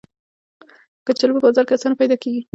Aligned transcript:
کچالو 1.05 1.33
په 1.35 1.41
بازار 1.45 1.63
کې 1.67 1.75
آسانه 1.77 1.99
پیدا 2.01 2.15
کېږي 2.21 2.41